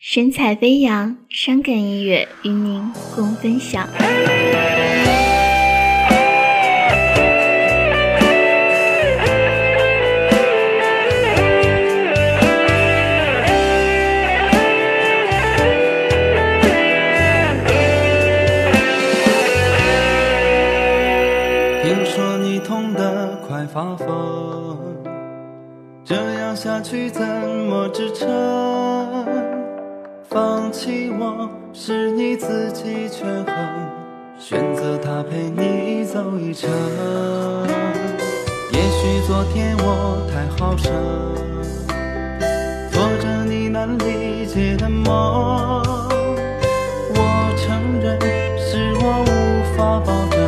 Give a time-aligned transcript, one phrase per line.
[0.00, 2.80] 神采飞扬，伤感音乐与您
[3.16, 3.84] 共分享。
[21.82, 24.78] 听说你痛得快发疯，
[26.04, 29.47] 这样下去怎么支撑？
[30.78, 33.56] 期望是你自己权衡，
[34.38, 36.70] 选择他陪你走一程。
[38.72, 40.92] 也许昨天我太好胜，
[42.92, 45.82] 做着你难理解的梦。
[47.12, 47.20] 我
[47.56, 48.16] 承认
[48.56, 49.32] 是我无
[49.76, 50.38] 法保证。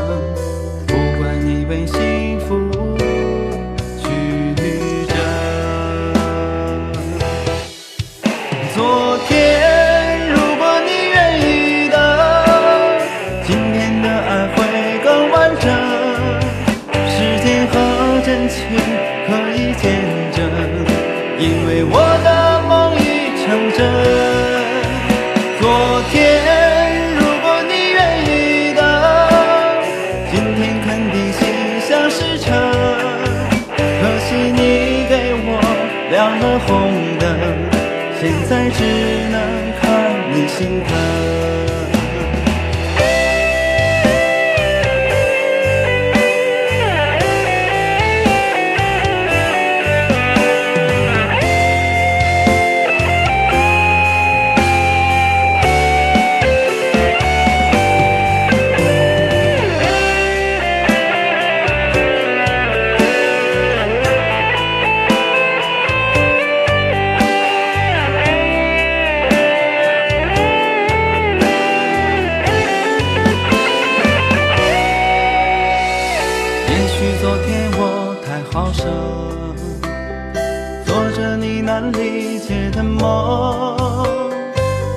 [0.87, 2.71] 不管你被幸福
[3.99, 4.05] 曲
[5.09, 5.13] 折。
[8.73, 9.50] 昨天
[23.81, 23.87] 人
[25.59, 28.85] 昨天如果你愿意等
[30.31, 31.41] 今天肯定心
[31.81, 32.53] 想事成
[33.79, 35.49] 可惜你给我
[36.11, 36.69] 亮了红
[37.19, 37.29] 灯
[38.21, 38.85] 现在只
[39.31, 39.41] 能
[39.81, 39.83] 看
[40.35, 41.40] 你心疼。
[77.01, 78.85] 许昨天我太好胜，
[80.85, 83.01] 做着你难理解的梦。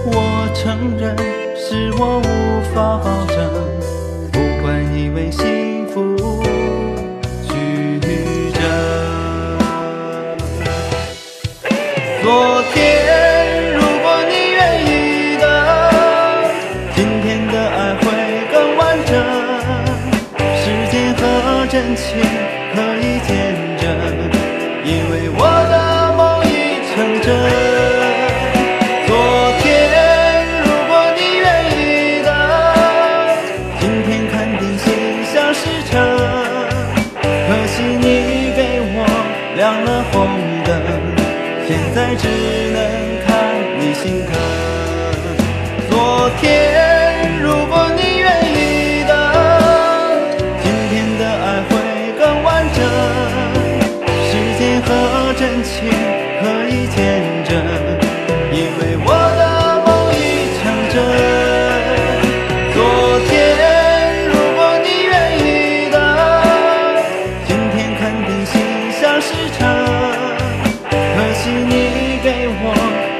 [0.05, 1.15] 我承认
[1.55, 3.49] 是我无法保证，
[4.33, 5.45] 不管以为心
[21.73, 22.05] 真情
[22.75, 23.33] 可以见
[23.79, 23.89] 证，
[24.85, 25.41] 因为我
[25.71, 25.73] 的
[26.13, 27.25] 梦已成真。
[29.07, 29.11] 昨
[29.57, 29.65] 天
[30.61, 31.81] 如果你愿意
[32.23, 32.29] 等，
[33.79, 34.85] 今天肯定心
[35.33, 35.97] 想事成。
[37.23, 38.61] 可惜你给
[38.93, 39.01] 我
[39.55, 40.13] 亮了红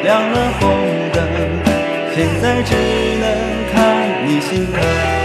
[0.04, 0.70] 亮了红
[1.14, 1.24] 灯，
[2.14, 3.26] 现在只能
[3.74, 5.23] 看你心疼。